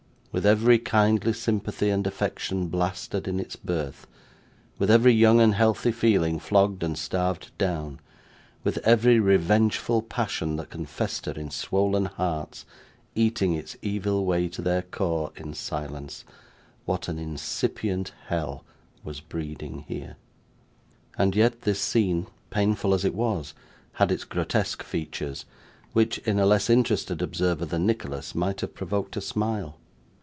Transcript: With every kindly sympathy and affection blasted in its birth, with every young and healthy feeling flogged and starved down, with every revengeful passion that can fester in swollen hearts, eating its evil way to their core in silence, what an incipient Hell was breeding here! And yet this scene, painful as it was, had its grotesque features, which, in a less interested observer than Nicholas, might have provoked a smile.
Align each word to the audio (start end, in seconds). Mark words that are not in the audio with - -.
With 0.33 0.45
every 0.45 0.79
kindly 0.79 1.33
sympathy 1.33 1.89
and 1.89 2.07
affection 2.07 2.69
blasted 2.69 3.27
in 3.27 3.37
its 3.37 3.57
birth, 3.57 4.07
with 4.79 4.89
every 4.89 5.11
young 5.11 5.41
and 5.41 5.53
healthy 5.55 5.91
feeling 5.91 6.39
flogged 6.39 6.83
and 6.83 6.97
starved 6.97 7.51
down, 7.57 7.99
with 8.63 8.77
every 8.85 9.19
revengeful 9.19 10.03
passion 10.03 10.55
that 10.55 10.69
can 10.69 10.85
fester 10.85 11.31
in 11.33 11.51
swollen 11.51 12.05
hearts, 12.05 12.65
eating 13.13 13.55
its 13.55 13.75
evil 13.81 14.23
way 14.23 14.47
to 14.47 14.61
their 14.61 14.83
core 14.83 15.33
in 15.35 15.53
silence, 15.53 16.23
what 16.85 17.09
an 17.09 17.19
incipient 17.19 18.13
Hell 18.27 18.63
was 19.03 19.19
breeding 19.19 19.83
here! 19.89 20.15
And 21.17 21.35
yet 21.35 21.63
this 21.63 21.81
scene, 21.81 22.27
painful 22.51 22.93
as 22.93 23.03
it 23.03 23.15
was, 23.15 23.53
had 23.95 24.13
its 24.13 24.23
grotesque 24.23 24.81
features, 24.81 25.43
which, 25.91 26.19
in 26.19 26.39
a 26.39 26.45
less 26.45 26.69
interested 26.69 27.21
observer 27.21 27.65
than 27.65 27.85
Nicholas, 27.85 28.33
might 28.33 28.61
have 28.61 28.73
provoked 28.73 29.17
a 29.17 29.21
smile. 29.21 29.75